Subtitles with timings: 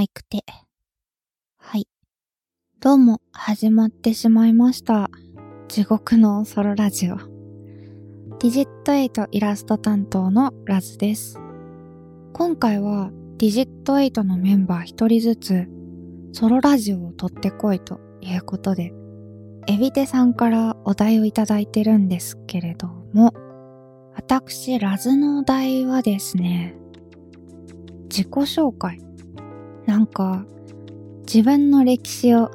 [0.00, 0.42] マイクで。
[1.58, 1.86] はい。
[2.80, 5.10] どうも、始まってしまいました。
[5.68, 7.16] 地獄のソロラジオ。
[7.18, 11.38] ディジット8イラスト担当のラズです。
[12.32, 15.68] 今回はディジット8のメンバー一人ずつ
[16.32, 18.94] ソロラジオを撮ってこいということで、
[19.66, 23.34] エビテさんからお題をいただいてるんですけれども、
[24.14, 26.74] 私、ラズのお題はですね、
[28.08, 29.09] 自己紹介。
[29.90, 30.44] なんか、
[31.22, 32.48] 自分の歴史を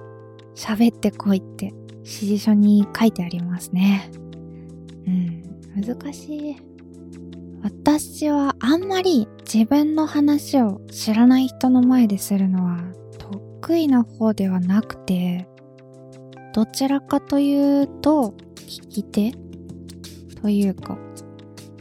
[0.55, 4.09] 喋ってこいって指示書に書いてありますね。
[5.05, 5.43] うん、
[5.81, 6.55] 難しい。
[7.61, 12.77] 私はあんまり自分の話を知らない人の前でするのは
[13.19, 15.45] 得意な方ではなくて、
[16.53, 19.33] どちらかというと聞き手
[20.41, 20.97] というか、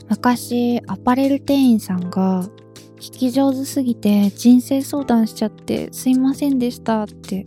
[0.09, 2.45] 昔アパレル店員さんが
[3.05, 7.45] 聞き上手すぎて人生相談しちゃってすいませんでしたって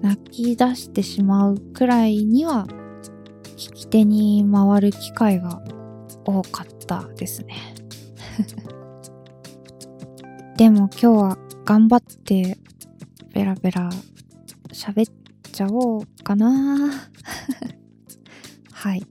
[0.00, 2.66] 泣き出してしまうくらいには
[3.58, 5.60] 聞き手に回る機会が
[6.24, 7.54] 多かったですね
[10.56, 12.56] でも今日は頑張って
[13.34, 13.90] ベラベラ
[14.72, 15.12] 喋っ
[15.52, 16.92] ちゃおうかな
[18.72, 19.06] はい。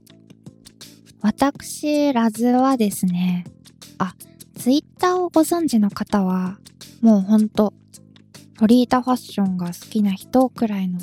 [1.20, 3.44] 私、ラズはですね、
[4.62, 6.56] ツイッターをご存知の方は、
[7.00, 7.74] もうほんと、
[8.60, 11.00] ロリータファッションが好きな人くらいの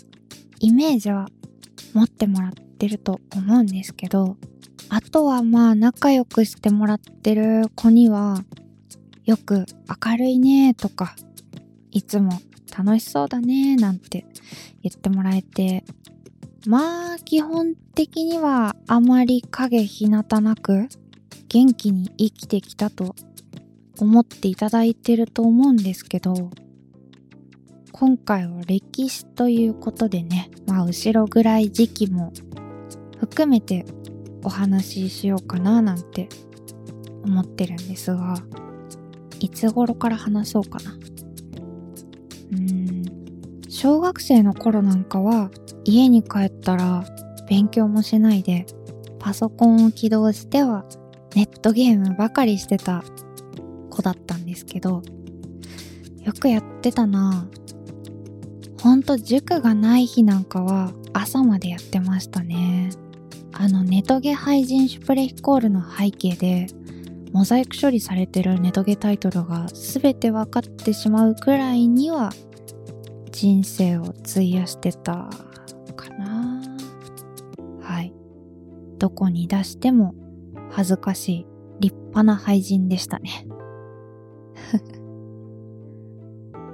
[0.62, 1.28] イメージは
[1.94, 4.38] 持ってもらってると思うんですけど、
[4.88, 8.46] あとはまあ仲良くしてもらってる子には、
[9.26, 9.66] よく
[10.06, 11.18] 明るいねとか、
[11.92, 12.40] いつも
[12.78, 14.26] 楽しそうだねなんて
[14.84, 15.84] 言ってもらえて、
[16.66, 20.88] まあ基本的にはあまり影日向なく
[21.50, 23.16] 元気に生きてきたと
[24.00, 26.50] 思っていただいてると思うんですけど、
[27.92, 32.32] 今回は歴史ということでね、まあ後ろぐらい時期も
[33.20, 33.86] 含めて
[34.44, 36.30] お話ししようかななんて
[37.26, 38.36] 思ってるんですが、
[39.40, 40.98] いつ頃から話そうかな。
[42.52, 43.06] うん、
[43.70, 45.52] 小学生の頃なんかは
[45.84, 47.04] 家に帰ったら
[47.48, 48.66] 勉強もしないで
[49.20, 50.86] パソコンを起動しては
[51.36, 53.04] ネットゲームばかりしてた
[54.00, 55.02] 子だったんですけど、
[56.24, 57.48] よくやってたな
[58.82, 62.92] ほんと塾がない日なんかは朝までやってましたね。
[63.52, 66.68] あのネトゲ廃人シュプレヒコールの背景で
[67.34, 72.32] モザイク処理されてるネトゲタイトルが全て分かってしまうくらいには
[73.32, 75.30] 人生を費やしてた
[75.96, 76.62] かな
[77.82, 78.14] はい。
[78.98, 80.14] どこに出しても
[80.72, 81.46] 恥ずかしい
[81.82, 83.46] 立派な廃人でしたね。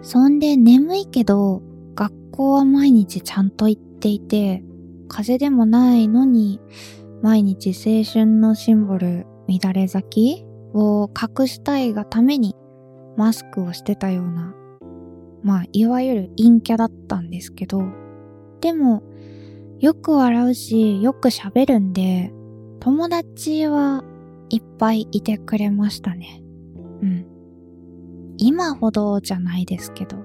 [0.06, 1.64] そんで眠いけど、
[1.96, 4.64] 学校は毎日ちゃんと行っていて、
[5.08, 6.60] 風邪でもないのに、
[7.24, 10.46] 毎日青春のシンボル、乱れ咲き
[10.76, 12.56] を隠したいがために
[13.18, 14.54] マスクをしてたような、
[15.42, 17.82] まあ、いわゆる陰キャだったんですけど、
[18.62, 19.02] でも、
[19.80, 22.32] よく笑うし、よく喋るんで、
[22.80, 24.04] 友達は
[24.50, 26.44] いっぱいいてくれましたね。
[27.02, 27.35] うん。
[28.38, 30.18] 今ほどじゃないですけど。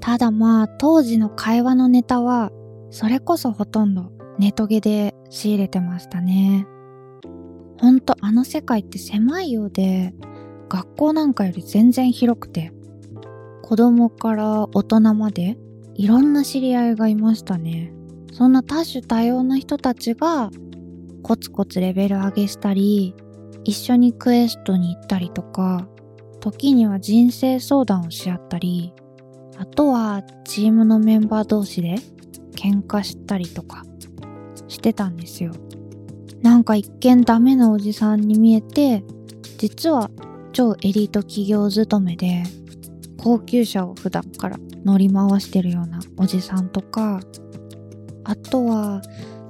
[0.00, 2.50] ただまあ当時の会話のネタは
[2.90, 6.66] それこそほとんどネトゲで仕入れてましたね。
[7.80, 10.14] ほんとあの世界って狭いようで
[10.68, 12.72] 学校なんかより全然広くて
[13.62, 15.58] 子供から大人まで
[15.94, 17.92] いろんな知り合いがいましたね。
[18.32, 20.50] そんな多種多様な人たちが
[21.22, 23.14] コツコツレベル上げしたり
[23.64, 25.88] 一緒にクエストに行ったりとか
[26.50, 28.92] 時には人生相談をし合ったり、
[29.56, 31.96] あとはチームのメンバー同士で
[32.56, 33.84] 喧嘩したりとか
[34.68, 35.52] してたんですよ。
[36.42, 39.04] なんか一見ダメなおじさんに見えて、
[39.58, 40.10] 実は
[40.52, 42.44] 超エリート企業勤めで、
[43.18, 47.20] 高級車を普段から乗り回してるようなおじさんとか、
[48.24, 49.02] あとは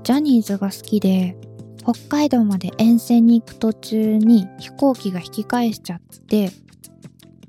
[0.03, 1.37] ジャニーズが好きで、
[1.83, 6.51] 北海道まで遠征に行く途中に飛行機が引き返しちゃって、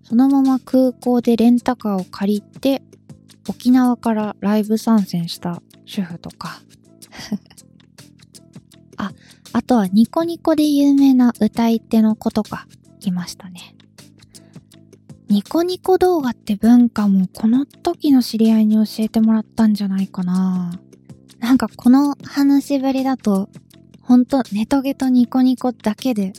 [0.09, 2.81] そのまま空港でレンタカーを借りて、
[3.47, 6.63] 沖縄からライブ参戦した主婦とか。
[8.97, 9.11] あ、
[9.53, 12.67] あとはニコニコで有名な歌い手の子とか
[13.01, 13.75] いましたね。
[15.27, 20.71] ニコニコ動画って文化もこの時の知り合いに教えてもらったんじゃないかな。
[21.37, 23.47] なんかこの話しぶりだと、
[24.01, 26.33] ほんとネトゲとニコニコだけで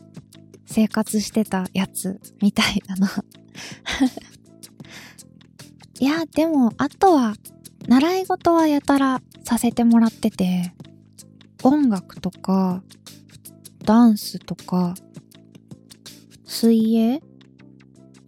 [0.66, 3.08] 生活してたやつみたいだな
[6.00, 7.34] いや、でも、あとは、
[7.88, 10.74] 習い事はやたらさせてもらってて、
[11.62, 12.82] 音楽とか、
[13.84, 14.94] ダンスとか、
[16.44, 17.22] 水泳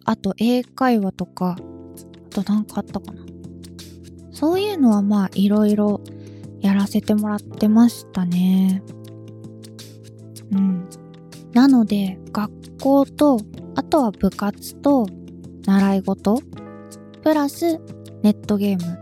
[0.05, 3.23] あと英会話とか、あとなんかあったかな。
[4.31, 6.01] そういうのはまあいろいろ
[6.59, 8.83] やらせてもらってましたね。
[10.51, 10.89] うん。
[11.53, 13.39] なので、学校と、
[13.75, 15.07] あとは部活と、
[15.65, 16.39] 習い事、
[17.21, 17.79] プラス
[18.21, 18.99] ネットゲーム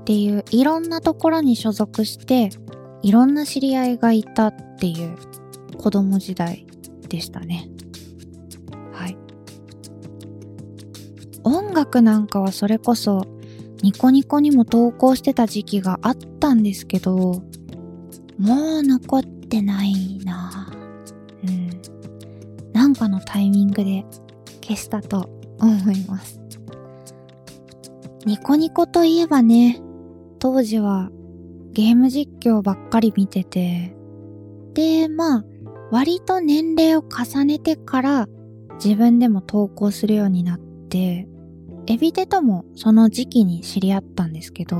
[0.00, 2.50] っていういろんなところに所属して、
[3.02, 5.16] いろんな知り合いがいたっていう
[5.78, 6.66] 子供時代
[7.08, 7.68] でしたね。
[8.92, 9.16] はい。
[11.44, 13.22] 音楽なんかはそれこそ
[13.82, 17.14] ニコニコにも投稿してた時期があったんですけど、
[18.38, 20.47] もう残ってないな。
[22.88, 24.06] なんかのタイミングで
[24.62, 25.28] 消したと
[25.60, 26.40] 思います。
[28.24, 29.82] ニコニコといえばね、
[30.38, 31.10] 当時は
[31.72, 33.94] ゲーム実況ばっかり見てて、
[34.72, 35.44] で、まあ、
[35.90, 38.26] 割と年齢を重ねてから
[38.82, 40.58] 自分でも投稿するようになっ
[40.88, 41.28] て、
[41.88, 44.78] エビデともその時期に知り合ったんですけど、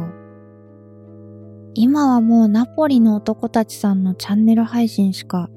[1.75, 5.51] 今はもうナポリの男たちさんのチャンネル配信しか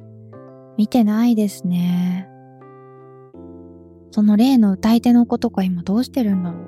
[0.77, 2.27] 見てないですね。
[4.11, 6.67] その例の歌い手の子とか今どうしてるんだろう？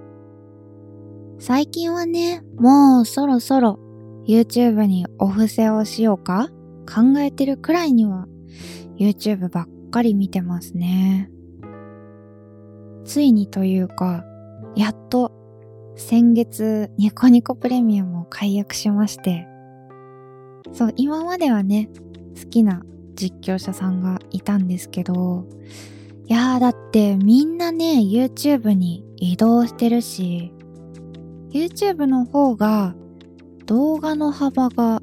[1.40, 3.80] 最近はね、もうそろそろ
[4.28, 6.50] YouTube にお布施をしようか？
[6.86, 8.28] 考えてるくらいには
[8.98, 11.30] YouTube ばっかり見てますね。
[13.06, 14.24] ついにというか、
[14.76, 15.32] やっと
[15.96, 19.48] 先月ニコニコプレミアムを解約しまして、
[20.72, 21.90] そう、今まではね、
[22.42, 22.82] 好きな
[23.16, 25.46] 実況者さんがいたんですけど、
[26.34, 30.52] いやーだってみんなね、YouTube に移動してるし、
[31.52, 32.96] YouTube の方が
[33.68, 35.00] 動画の幅が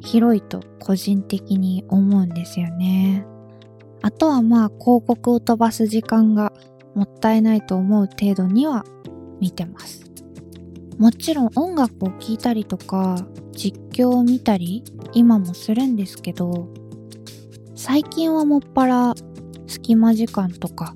[0.00, 3.24] 広いと個人的に思うんですよね。
[4.02, 6.52] あとはまあ広告を飛ばす時間が
[6.96, 8.84] もったいないと思う程度には
[9.38, 10.02] 見てます。
[10.98, 14.82] もちろん音楽を聴いたりとか実況を見たり
[15.12, 16.68] 今もするんですけど
[17.76, 19.14] 最近はもっぱら
[19.66, 20.94] 隙間時間とか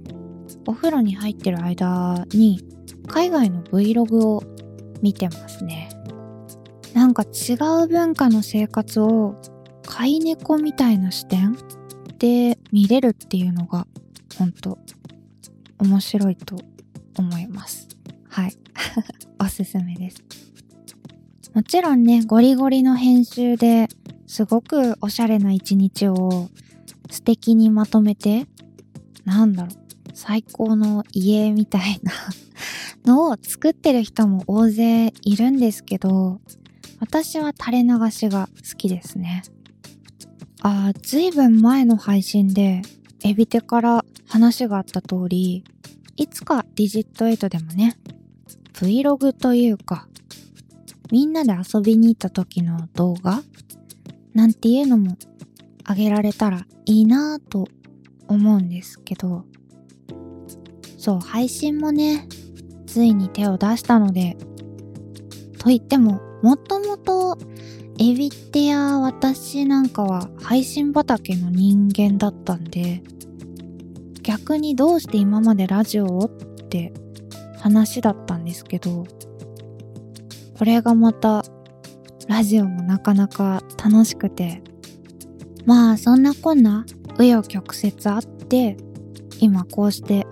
[0.67, 2.65] お風呂に入ってる間に
[3.07, 4.43] 海外の Vlog を
[5.03, 5.91] 見てますね。
[6.95, 7.55] なんか違
[7.85, 9.37] う文化の生活を
[9.87, 11.57] 飼い猫みたいな視点
[12.19, 13.87] で見れるっていうのが
[14.37, 14.79] 本当
[15.79, 16.57] 面白いと
[17.17, 17.89] 思います。
[18.29, 18.53] はい。
[19.41, 20.23] おすすめです。
[21.55, 23.89] もちろんね、ゴリゴリの編集で
[24.27, 26.49] すごくおしゃれな一日を
[27.11, 28.47] 素敵にまとめて、
[29.29, 32.13] なんだろう、最高の家みたいな
[33.05, 36.41] のを作ってる人も大勢いるんですけど、
[36.99, 39.43] 私は垂れ流しが好きですね。
[40.63, 42.81] あー、ずいぶん前の配信で、
[43.23, 45.63] エビテから話があった通り、
[46.17, 47.99] いつかディジット8でもね、
[48.73, 50.09] Vlog というか、
[51.11, 53.43] みんなで遊びに行った時の動画
[54.33, 55.19] なんていうのも
[55.85, 57.69] あげられたらいいなぁと
[58.29, 59.45] 思うんですけど、
[60.97, 62.29] そう、配信もね、
[62.87, 64.37] ついに手を出したので、
[65.59, 67.37] と言っても、もともと
[67.99, 73.03] エビテや私なんかは配信畑の人間だったんで、
[74.23, 76.29] 逆にどうして今までラジオをっ
[76.69, 76.93] て
[77.59, 79.05] 話だったんですけど、
[80.59, 81.45] これがまた
[82.29, 84.63] ラジオもなかなか楽しくて、
[85.65, 86.85] まあそんなこんな
[87.19, 88.77] 紆余曲折あって、
[89.41, 90.27] 今こうして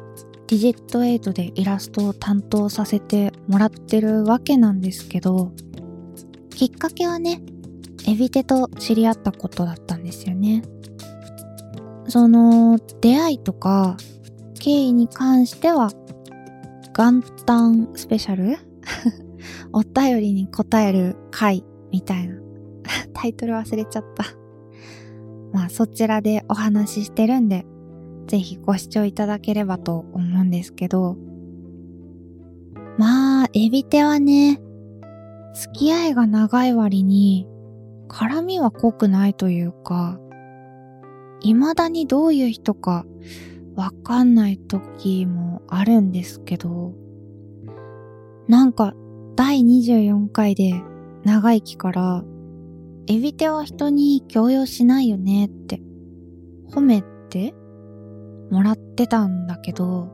[0.46, 5.52] ディジット8でイラストを担当させてもらってるわけなんですけど、
[6.50, 7.42] きっかけはね、
[8.08, 10.62] エビテと知り合ったことだったんですよね。
[12.08, 13.96] その出会いとか
[14.60, 15.90] 経緯に関しては
[16.96, 18.56] 元旦スペシャル？
[19.72, 22.36] お便りに答える回みたいな。
[23.12, 24.24] タイトル忘れちゃった。
[25.56, 27.64] まあそちらでお話ししてるんで、
[28.26, 31.16] ぜひご視聴いただければと思うんですけど、
[32.98, 34.60] まあ、エビテはね、
[35.54, 37.48] 付き合いが長い割に、
[38.06, 40.20] 絡みは濃くないというか、
[41.40, 43.06] 未だにどういう人か
[43.76, 46.92] わかんない時もあるんですけど、
[48.46, 48.92] なんか
[49.36, 50.74] 第24回で
[51.24, 52.24] 長生きから、
[53.08, 55.80] エビテは人に強要しないよねって
[56.72, 57.54] 褒めて
[58.50, 60.08] もらってたんだけど、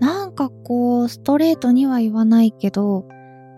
[0.00, 3.08] なんかかこう、ストレートには言わないけど、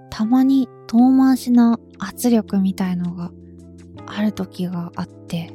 [0.09, 3.31] たまに遠回しな圧力みたいのが
[4.07, 5.53] ある時があって。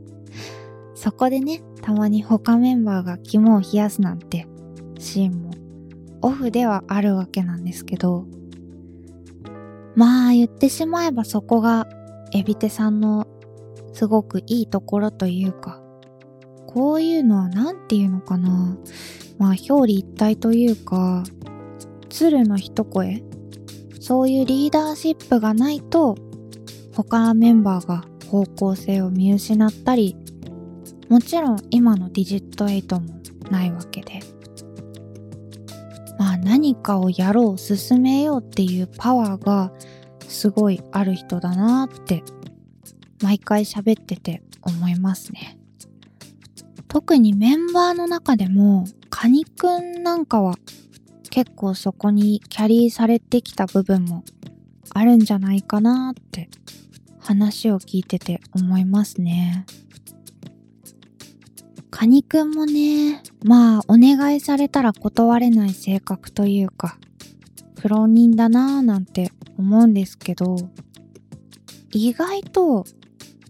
[0.94, 4.46] そこでね、たまに他メンバーが肝を冷やすなんて
[4.98, 5.50] シーンも
[6.22, 8.26] オフではあるわけなんですけど、
[9.98, 11.88] まあ言ってしまえばそこが
[12.32, 13.26] エビテさんの
[13.92, 15.82] すごくいいところというか、
[16.68, 18.78] こういうのは何て言うのかな。
[19.38, 21.24] まあ表裏一体というか、
[22.10, 23.24] 鶴の一声
[23.98, 26.14] そういうリーダーシップがないと、
[26.94, 30.16] 他メンバーが方向性を見失ったり、
[31.08, 34.20] もちろん今のディジット8もないわけで。
[36.42, 39.72] 何かをやろう、進めようっていうパワーが
[40.28, 42.22] すごいある人だなって
[43.22, 45.58] 毎回喋ってて思いますね。
[46.88, 50.54] 特にメンバーの中でもカニくんなんかは
[51.30, 54.24] 結構そこにキャリーされてきた部分も
[54.94, 56.48] あるんじゃないかなって
[57.18, 59.66] 話を聞いてて思いますね。
[61.90, 66.98] カニくんもね、まあお願いされたら断れない性格というか、
[67.80, 70.56] 苦労人だなぁなんて思うんですけど、
[71.92, 72.84] 意外と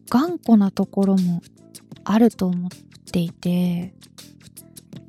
[0.09, 1.43] 頑固なところも
[2.05, 2.71] あると思っ
[3.11, 3.93] ていて、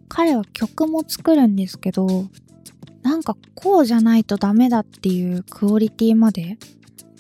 [0.07, 2.07] 彼は曲も作るんですけど、
[3.03, 6.57] なんかこうじゃないとダメだっていうクオリティまで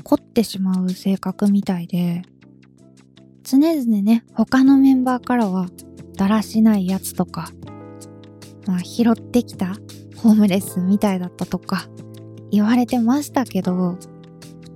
[0.03, 2.23] 凝ってしまう性格みたいで、
[3.43, 5.67] 常々ね、他のメンバーからは
[6.19, 7.49] だらしないやつとか、
[8.67, 9.77] まあ拾ってきた
[10.17, 11.87] ホームレスみたいだったとか
[12.51, 13.97] 言われてましたけど、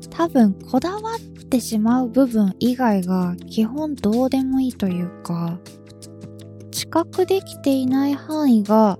[0.10, 1.20] 多分こだわっ
[1.50, 5.60] てしまう部分以外が基本どうでもいいというか、
[6.72, 8.98] 知覚できていない範囲が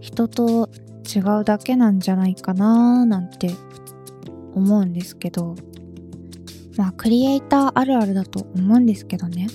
[0.00, 0.68] 人と
[1.06, 3.52] 違うだけなんじゃないかなーなんて
[4.56, 5.54] 思うんですけど、
[6.76, 9.46] まあクリエイターあるあるだと思うんですけどね。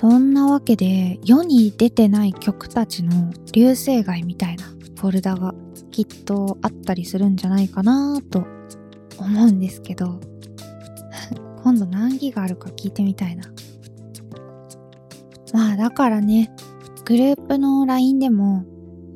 [0.00, 5.54] そんなわけで世に出てない曲たちの流星街みたいなフォルダが
[5.90, 8.46] きっとあったりするんじゃないかなと
[9.18, 10.20] 思うんですけど
[11.64, 13.42] 今度何ギガあるか聞いてみたいな。
[15.52, 16.52] まあだからね
[17.04, 18.64] グループの LINE でも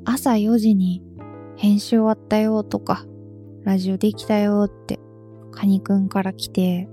[0.04, 1.00] 朝4時に
[1.54, 3.06] 編集終わったよとか
[3.62, 4.98] ラジオできたよって
[5.52, 6.88] カニくんから来て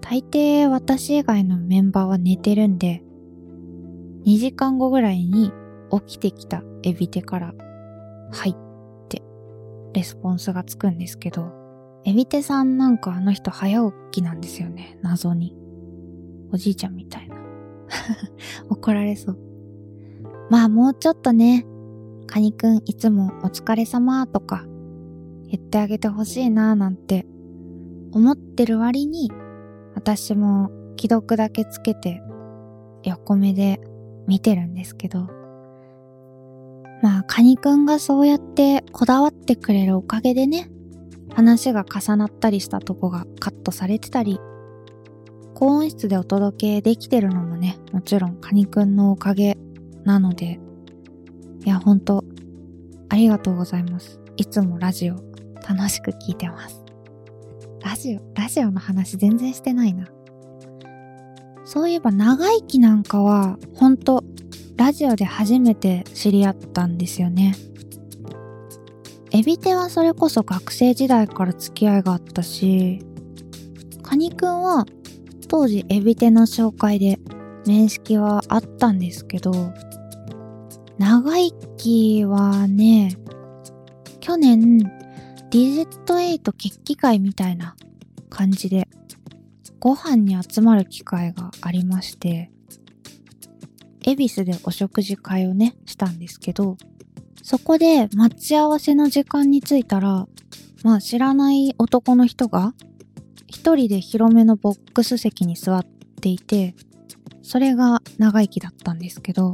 [0.00, 3.02] 大抵私以外のメンバーは寝てるんで、
[4.24, 5.52] 2時間後ぐらいに
[5.90, 7.54] 起きてきたエビテから、
[8.32, 8.54] はいっ
[9.08, 9.22] て
[9.92, 11.52] レスポンスがつくんですけど、
[12.04, 15.56] エビテさんなんかあの人早起きなんですよね、謎に。
[16.52, 17.36] おじいちゃんみたいな。
[18.70, 19.38] 怒られそう。
[20.50, 21.66] まあもうちょっとね、
[22.26, 24.64] カニくんいつもお疲れ様とか
[25.48, 27.26] 言ってあげてほしいなーなんて
[28.12, 29.30] 思ってる割に
[29.96, 32.22] 私も既読だけつけて
[33.02, 33.80] 横目で
[34.28, 35.26] 見てるんですけど、
[37.02, 40.70] まあ、カニくんがそうやってこだわってくれるおかげでね、
[41.32, 44.38] 話が重なったりしたとこがカットされてたり、
[45.54, 49.56] 高音質でお届けできてるのもね、もちろんカニくんのおかげ
[50.04, 50.60] なので、
[51.64, 52.22] いや、ほんと、
[53.08, 54.20] ありがとうございます。
[54.36, 55.16] いつもラジオ
[55.68, 56.85] 楽しく聞いてます。
[57.86, 60.08] ラジオ、ラジオの話全然してないな。
[61.64, 64.24] そういえば長生きなんかは、ほんと、
[64.76, 67.54] ラジオで初めて知り合ったんですよね。
[69.30, 73.06] エビテはそれこそ学生時代から付き合いがあったし、
[74.02, 74.84] カニくんは
[75.46, 77.20] 当時エビテの紹介で
[77.66, 79.52] 面識はあったんですけど、
[80.98, 83.16] 長生きはね、
[84.18, 84.95] 去年
[85.56, 87.76] ディジット8決起会みたいな
[88.28, 88.86] 感じで
[89.80, 92.50] ご飯に集まる機会がありまして、
[94.04, 96.76] 恵比寿でお食事会をね、したんですけど、
[97.42, 100.28] そこで待ち合わせの時間に着いたら、
[100.84, 102.74] まあ知らない男の人が
[103.46, 105.86] 一人で広めのボックス席に座っ
[106.20, 106.74] ていて、
[107.40, 109.52] それが長生きだったんですけど、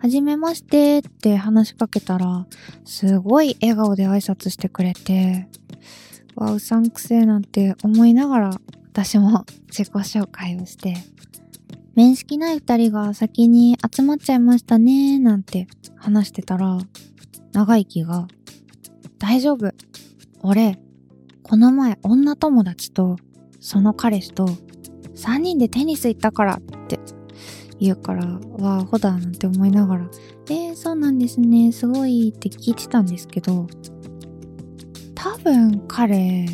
[0.00, 2.46] はじめましてって話しかけたら、
[2.84, 5.48] すごい笑顔で挨拶してくれて、
[6.36, 8.50] わ、うさんくせえなんて思いながら、
[8.92, 10.94] 私も自己紹介をして、
[11.96, 16.78] 面識ない二人が先に集まっちゃいましたねなんて話してたら、
[17.50, 18.28] 長生きが、
[19.18, 19.72] 大丈夫。
[20.42, 20.78] 俺、
[21.42, 23.16] この前女友達と、
[23.58, 24.48] その彼氏と、
[25.16, 27.00] 三人でテニス行ったからって
[27.80, 28.24] 言うから、
[28.58, 30.10] わあ、ほだなんて思いながら、
[30.50, 33.66] えー、そうなんですね、すごいって聞いてたんですけど、
[35.14, 36.46] 多分彼、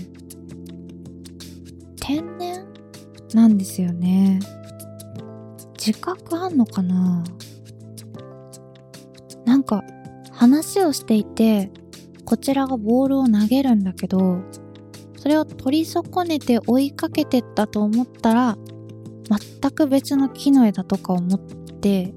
[2.01, 2.67] 天然
[3.33, 4.41] なんですよね。
[5.79, 7.25] 自覚あんのかな？
[9.45, 9.85] なんか
[10.33, 11.71] 話をしていて
[12.25, 14.39] こちらがボールを投げるんだけど
[15.19, 18.57] それを取り損ねて追いかけてったと思ったら
[19.29, 22.13] 全く別の木の枝とかを持って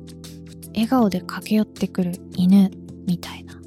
[0.73, 2.71] 笑顔で駆け寄ってくる犬
[3.05, 3.59] みたいな。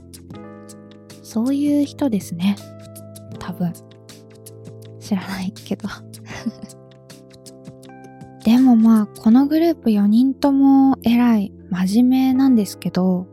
[1.22, 2.56] そういう人ですね。
[3.38, 3.72] 多分。
[5.00, 5.88] 知らないけど。
[8.44, 13.26] でもまあこのグループ4人とも偉い真面目なんですけど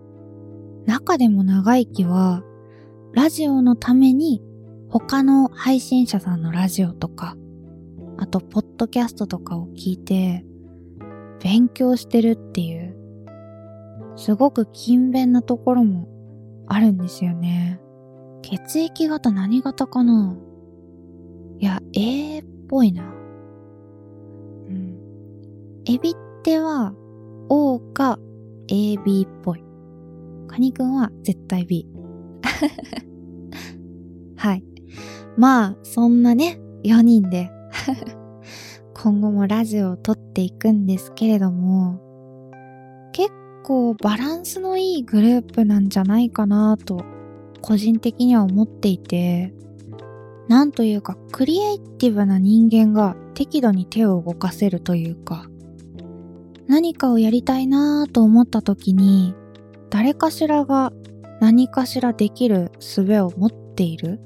[0.85, 2.43] 中でも長生きは
[3.13, 4.43] ラジオのために
[4.89, 7.37] 他の配信者さんのラジオとか
[8.17, 10.45] あとポッドキャストとかを聞いて
[11.43, 12.95] 勉強してるっていう
[14.15, 16.07] すごく勤勉なところも
[16.67, 17.79] あるんですよね
[18.41, 20.37] 血液型何型かな？
[21.59, 23.07] いや A っぽいなう
[24.71, 24.97] ん
[25.85, 26.93] エビっては
[27.49, 28.19] O か
[28.67, 29.63] AB っぽい。
[30.47, 31.87] カニくんは絶対 B。
[34.35, 34.63] はい。
[35.37, 37.49] まあ、そんなね、4人で
[38.93, 41.99] 今後もラジオを撮っていくんですけれども、
[43.11, 43.31] 結
[43.63, 47.03] 構バランスのいいグループなんじゃないかなと、
[47.61, 49.53] 個人的には思っていて、
[50.47, 55.49] なんというか、クリエイティブな人間が適度に手を動かせるというか、
[56.67, 59.33] 何かをやりたいなぁと思った時に、
[59.89, 60.91] 誰かしらが
[61.39, 64.19] 何かしらできる術を持っている、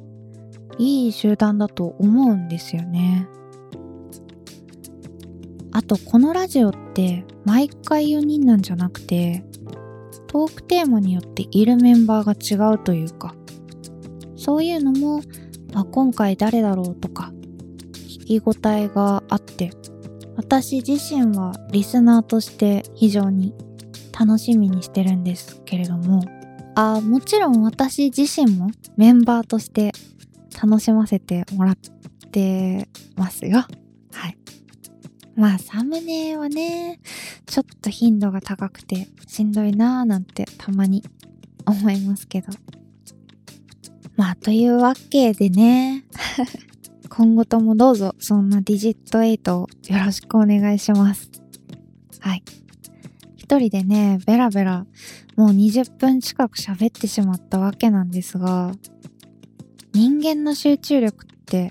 [0.77, 3.27] いい集団だと思うんですよね。
[5.71, 9.43] あと、このラジオって毎回4人なんじゃなくて、
[10.27, 13.35] トークテーマによっているメンバーが違うというか、
[14.35, 15.21] そういうのも、
[15.73, 17.31] あ、今回誰だろうとか、
[18.27, 19.71] 聞き応えがあって
[20.35, 23.53] 私自身はリスナーとして非常に
[24.17, 26.23] 楽しみにしてるんですけれども、
[26.75, 29.91] あもちろん私自身もメンバーとして
[30.61, 31.75] 楽しませてもらっ
[32.31, 33.65] てますよ。
[34.13, 34.37] はい。
[35.35, 36.99] まあサムネはね、
[37.47, 41.03] ちょっと頻度が高くてしんどいなーなんてたまに
[41.65, 42.47] 思いますけど。
[44.15, 46.05] まあというわけでね、
[47.09, 51.31] 今後ともどうぞそんなディジット8をよろしくお願いします。
[52.19, 52.43] はい。
[53.35, 54.85] 一人でね、ベラベラ
[55.35, 58.73] もう20分近く喋ってしまったわけなんですが、
[59.93, 61.69] 人間の集中力って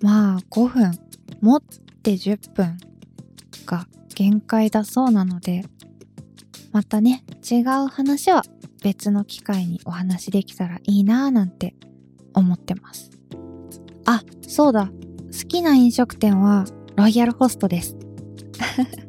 [0.00, 0.92] まあ5分、
[1.40, 1.62] 持っ
[2.02, 2.78] て10分
[3.66, 5.64] が限界だそうなので、
[6.72, 8.42] またね、違う話は
[8.82, 11.74] 別の機会にお話できたらいいなぁなんて
[12.34, 13.10] 思ってます。
[14.06, 14.86] あ、そうだ。
[14.86, 16.64] 好きな飲食店は
[16.96, 17.96] ロイヤルホストです。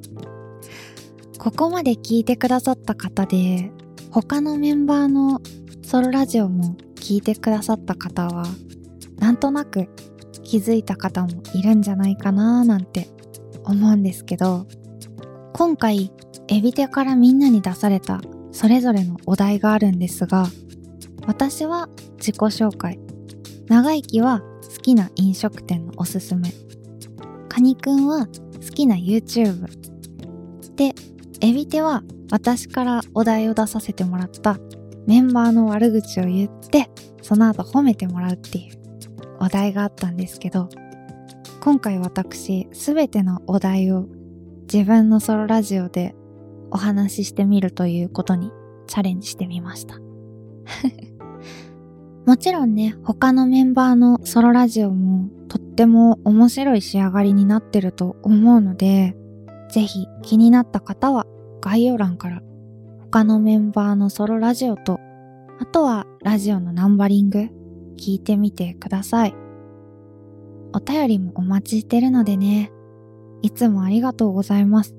[1.39, 3.71] ここまで聞いてくださった方で、
[4.11, 5.41] 他のメンバーの
[5.83, 8.45] ソロラジオも聞いてくださった方は、
[9.17, 9.89] なんとなく
[10.43, 13.07] 気づいた方もいるんじゃないかななんて
[13.65, 14.67] 思うんですけど、
[15.53, 16.11] 今回、
[16.47, 20.45] エビテからみんなに出されたそれぞれのお題があるんですが、
[21.27, 22.99] 私は自己紹介、
[23.67, 26.53] 長生きは好きな飲食店のおすすめ。
[27.49, 28.31] カニくんは好
[28.73, 29.65] きな YouTube。
[30.75, 30.93] で、
[31.41, 34.57] エビテは私からお題を出させてもらった
[35.07, 36.89] メンバーの悪口を言って、
[37.21, 38.75] その後褒めてもらうっていう
[39.39, 40.69] お題があったんですけど、
[41.61, 44.07] 今回私すべてのお題を
[44.71, 46.15] 自分のソロラジオで
[46.71, 48.51] お話ししてみるということに
[48.87, 49.99] チャレンジしてみました。
[52.25, 59.17] もちろんね、他のメンバーのソロラジオもとっても面白い仕上がりになってると思うので、
[59.69, 61.25] ぜひ気になった方は
[61.61, 62.41] 概要欄から
[63.13, 64.97] 他のメンバーのソロラジオと、
[65.59, 67.49] あとはラジオのナンバリング
[67.99, 69.35] 聞いてみてください。
[70.71, 72.71] お便りもお待ちしてるのでね、
[73.41, 74.95] いつもありがとうございます。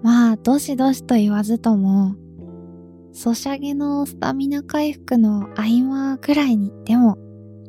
[0.00, 2.14] まあ、どしどしと言わずとも、
[3.12, 7.18] ソシャゲのスタミナ回復の合間くらいにでも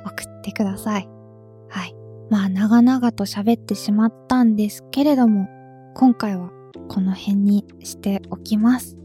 [0.06, 1.10] 送ってください。
[1.70, 1.96] はい。
[2.30, 5.48] まあ長々と喋ってしまったんですけれども、
[5.96, 6.52] 今回は
[6.88, 8.96] この辺にしておきます。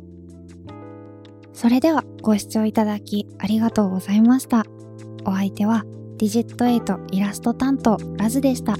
[1.60, 4.64] それではご視聴いただきありがとうございました。
[5.26, 5.84] お相手は
[6.16, 8.78] ディジット8イラスト担当ラズでした。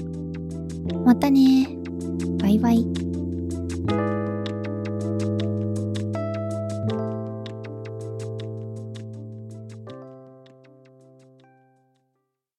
[1.05, 1.77] またね
[2.39, 3.10] バイバイ。